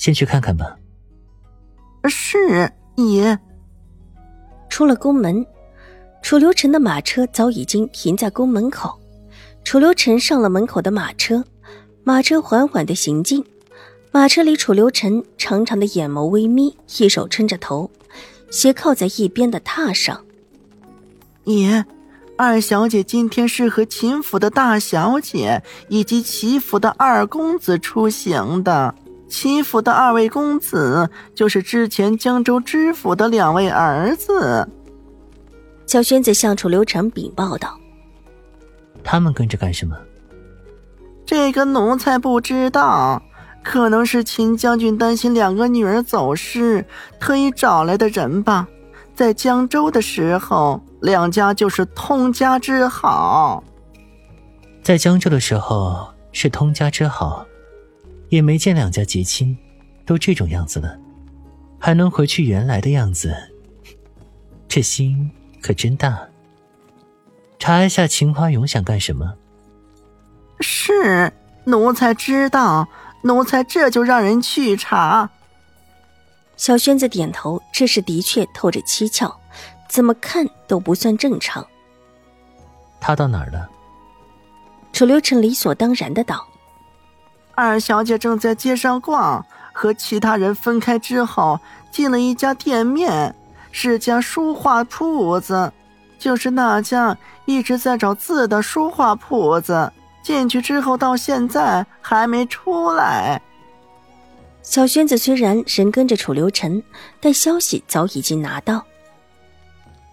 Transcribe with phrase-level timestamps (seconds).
[0.00, 0.78] 先去看看吧。
[2.08, 3.38] 是爷。
[4.70, 5.44] 出了宫门，
[6.22, 8.98] 楚留臣的马车早已经停在宫门口。
[9.62, 11.44] 楚留臣上了门口的马车，
[12.02, 13.44] 马车缓缓的行进。
[14.10, 17.90] 马车里，楚留臣长长的眼眸微眯，一手撑着头，
[18.50, 20.24] 斜靠在一边的榻上。
[21.44, 21.84] 爷，
[22.38, 28.94] 二小姐今天是和秦府的大小姐以及齐府的二公子出行的。
[29.30, 34.68] 齐府的二位公子，就是之前江州知府的两位儿子。
[35.86, 37.78] 小轩子向楚留臣禀报道
[39.02, 39.96] ：“他们跟着干什么？”
[41.24, 43.22] 这个奴才不知道，
[43.62, 46.84] 可能是秦将军担心两个女儿走失，
[47.18, 48.66] 特意找来的人吧。
[49.14, 53.62] 在江州的时候，两家就是通家之好。
[54.82, 57.46] 在江州的时候是通家之好。
[58.30, 59.56] 也没见两家结亲，
[60.06, 60.98] 都这种样子了，
[61.78, 63.36] 还能回去原来的样子，
[64.66, 66.18] 这心可真大。
[67.58, 69.34] 查一下秦花勇想干什么？
[70.60, 71.30] 是
[71.64, 72.88] 奴才知道，
[73.22, 75.28] 奴才这就让人去查。
[76.56, 79.34] 小轩子点头，这事的确透着蹊跷，
[79.88, 81.66] 怎么看都不算正常。
[83.00, 83.68] 他到哪儿了？
[84.92, 86.46] 楚留臣理所当然的道。
[87.62, 91.60] 二小姐正在街上逛，和其他人分开之后，
[91.90, 93.34] 进了一家店面，
[93.70, 95.70] 是家书画铺子，
[96.18, 99.92] 就是那家一直在找字的书画铺子。
[100.22, 103.40] 进去之后到现在还没出来。
[104.62, 106.82] 小轩子虽然人跟着楚留臣，
[107.20, 108.82] 但消息早已经拿到。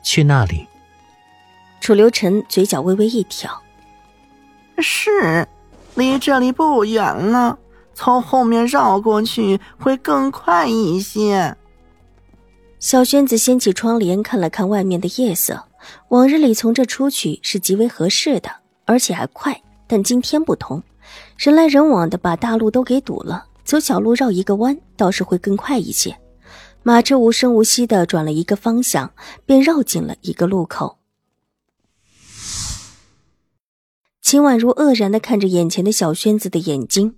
[0.03, 0.67] 去那里。
[1.79, 3.61] 楚留臣嘴角微微一挑，
[4.79, 5.47] 是。
[5.97, 7.57] 离这里不远了，
[7.95, 11.57] 从后面绕过去会更快一些。
[12.77, 15.63] 小轩子掀起窗帘看了看外面的夜色，
[16.09, 18.51] 往日里从这出去是极为合适的，
[18.85, 19.59] 而且还快。
[19.87, 20.83] 但今天不同，
[21.35, 26.15] 人来人往的，把大路都给堵了，走小路绕一个弯倒是会更快一些。
[26.83, 29.11] 马车无声无息的转了一个方向，
[29.47, 30.99] 便绕进了一个路口。
[34.27, 37.15] 秦婉如愕然的看着眼前的小轩子的眼睛，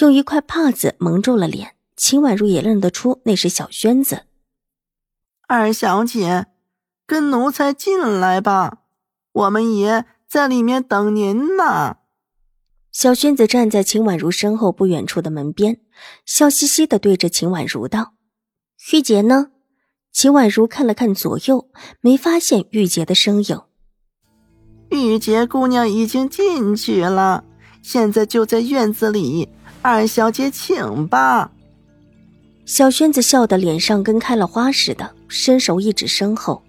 [0.00, 1.76] 用一块帕子蒙住了脸。
[1.96, 4.22] 秦婉如也认得出那是小轩子。
[5.46, 6.46] 二小姐，
[7.06, 8.78] 跟奴才进来吧，
[9.30, 11.98] 我们爷在里面等您呢。
[12.90, 15.80] 小轩子站在秦婉如身后不远处的门边，
[16.26, 18.14] 笑嘻嘻的对着秦婉如道
[18.92, 19.52] ：“玉洁呢？”
[20.10, 21.70] 秦婉如看了看左右，
[22.00, 23.62] 没发现玉洁的身影。
[24.90, 27.44] 玉洁姑娘已经进去了，
[27.82, 29.48] 现在就在院子里。
[29.82, 31.50] 二小姐，请吧。
[32.64, 36.62] 小轩子笑得脸上跟开了花似的，伸手一指身后。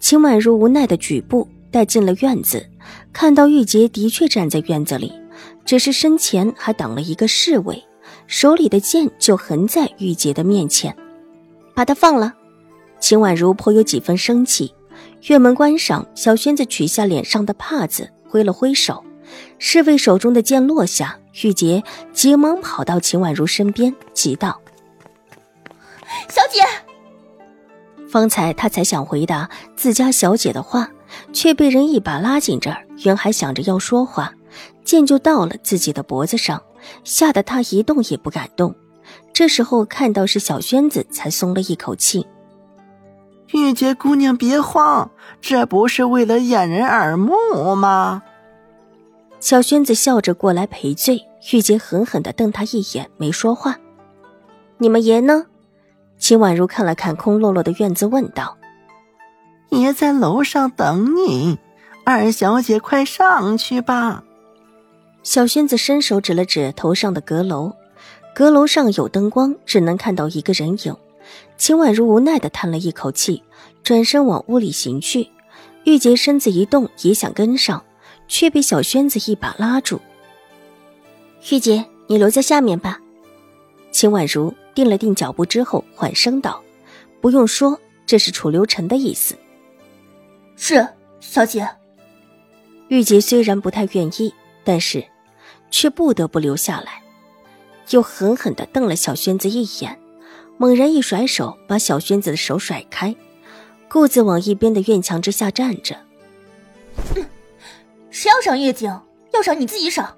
[0.00, 2.66] 秦婉如无奈的举步带进了院子，
[3.12, 5.12] 看到玉洁的确站在院子里，
[5.64, 7.84] 只是身前还挡了一个侍卫，
[8.26, 10.96] 手里的剑就横在玉洁的面前，
[11.74, 12.34] 把他放了。
[12.98, 14.72] 秦婉如颇有几分生气。
[15.28, 19.04] 院门关上，小轩子取下脸上的帕子，挥了挥手，
[19.58, 24.60] 侍卫手中的剑落下，玉洁急忙跑到秦婉如身边，急道
[26.30, 26.60] ：“小姐！”
[28.08, 30.88] 方才他才想回答自家小姐的话，
[31.32, 32.86] 却被人一把拉进这儿。
[33.04, 34.32] 原还想着要说话，
[34.84, 36.62] 剑就到了自己的脖子上，
[37.02, 38.74] 吓得他一动也不敢动。
[39.32, 42.26] 这时候看到是小轩子，才松了一口气。
[43.52, 45.10] 玉洁姑娘，别慌，
[45.40, 48.22] 这不是为了掩人耳目吗？
[49.38, 51.26] 小轩子笑着过来赔罪。
[51.52, 53.78] 玉洁狠狠的瞪他一眼，没说话。
[54.78, 55.46] 你们爷呢？
[56.18, 58.56] 秦婉如看了看空落落的院子，问道
[59.70, 61.56] ：“爷在楼上等你，
[62.04, 64.24] 二小姐快上去吧。”
[65.22, 67.72] 小轩子伸手指了指头上的阁楼，
[68.34, 70.96] 阁楼上有灯光，只能看到一个人影。
[71.56, 73.42] 秦婉如无奈的叹了一口气，
[73.82, 75.28] 转身往屋里行去。
[75.84, 77.84] 玉洁身子一动，也想跟上，
[78.26, 80.00] 却被小轩子一把拉住。
[81.50, 83.00] 玉洁，你留在下面吧。
[83.92, 86.60] 秦婉如定了定脚步之后，缓声道
[87.22, 89.36] ：“不用说，这是楚留臣的意思。”
[90.56, 90.86] 是，
[91.20, 91.68] 小姐。
[92.88, 94.34] 玉洁虽然不太愿意，
[94.64, 95.04] 但是
[95.70, 97.02] 却不得不留下来，
[97.90, 99.98] 又狠狠的瞪了小轩子一眼，
[100.58, 103.14] 猛然一甩手，把小轩子的手甩开，
[103.88, 105.96] 顾自往一边的院墙之下站着。
[108.10, 109.00] 谁要赏月景？
[109.34, 110.16] 要赏你自己赏。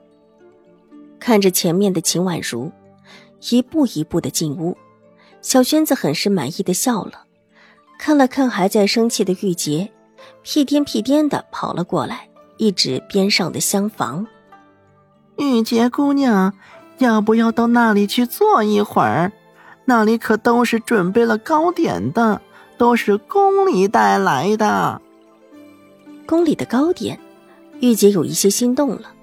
[1.18, 2.70] 看着前面的秦婉如，
[3.50, 4.76] 一步一步的进屋，
[5.42, 7.24] 小轩子很是满意的笑了，
[7.98, 9.90] 看了看还在生气的玉洁，
[10.42, 14.24] 屁颠屁颠的跑了过来，一指边上的厢房
[15.36, 16.54] ：“玉洁姑娘，
[16.98, 19.32] 要不要到那里去坐一会儿？
[19.90, 22.42] 那里可都是准备了糕点的，
[22.76, 25.00] 都是宫里带来的。
[26.26, 27.18] 宫里的糕点。”
[27.80, 29.14] 玉洁有一些心动了，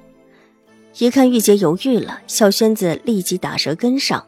[0.97, 4.25] 一看玉洁犹豫了，小轩子立即打舌跟上：“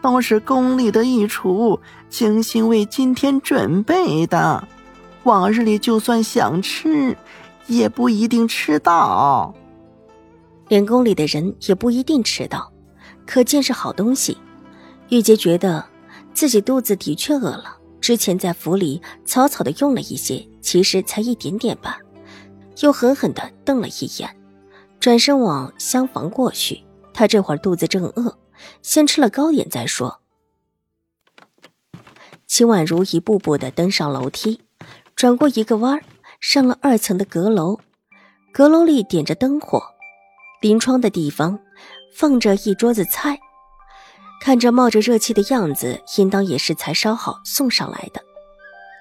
[0.00, 4.68] 都是宫里的御厨精心为今天准备的，
[5.24, 7.16] 往日里就算想吃，
[7.66, 9.52] 也不一定吃到。
[10.68, 12.70] 连宫里的人也不一定吃到，
[13.26, 14.38] 可见是好东西。”
[15.10, 15.84] 玉洁觉得
[16.32, 21.98] 自己肚子的确饿了，之前在府里草草的用了一些，其实才一点点吧。
[22.80, 24.36] 又狠狠地瞪了一眼，
[24.98, 26.82] 转身往厢房过去。
[27.12, 28.36] 他这会儿肚子正饿，
[28.82, 30.20] 先吃了糕点再说。
[32.48, 34.60] 秦婉如一步步地登上楼梯，
[35.14, 36.00] 转过一个弯
[36.40, 37.78] 上了二层的阁楼。
[38.52, 39.80] 阁楼里点着灯火，
[40.60, 41.58] 临窗的地方
[42.16, 43.38] 放着一桌子菜，
[44.44, 48.20] 看着冒着热气的样子，应当也是才烧好送上来的。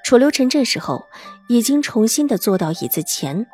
[0.06, 1.04] 楚留臣这时候
[1.50, 3.45] 已经重新的坐到椅子前。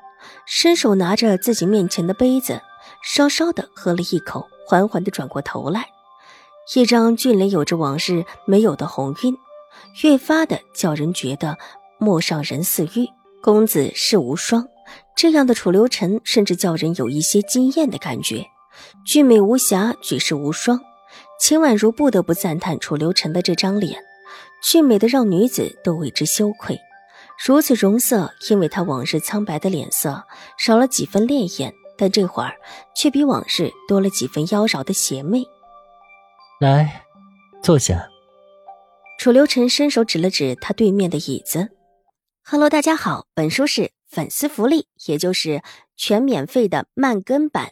[0.46, 2.62] 伸手拿着自己面前的杯子，
[3.04, 5.88] 稍稍的喝了一口，缓缓的转过头来，
[6.76, 9.36] 一张俊脸有着往日没有的红晕，
[10.04, 11.58] 越发的叫人觉得
[11.98, 13.08] 陌上人似玉，
[13.42, 14.68] 公子世无双。
[15.16, 18.46] 这样的楚留臣，甚至叫人有一些惊艳的感觉，
[19.04, 20.80] 俊美无瑕，举世无双。
[21.40, 24.04] 秦婉如不得不赞叹楚留臣的这张脸，
[24.62, 26.80] 俊美的让女子都为之羞愧。
[27.44, 30.26] 如此容色，因为他往日苍白的脸色
[30.58, 32.56] 少了几分潋滟，但这会儿
[32.96, 35.46] 却比往日多了几分妖娆的邪魅。
[36.60, 37.06] 来，
[37.64, 38.10] 坐下。
[39.18, 41.70] 楚留臣伸手指了指他对面的椅子。
[42.44, 45.62] Hello，大家好，本书是粉丝福利，也就是
[45.96, 47.72] 全免费的慢更版。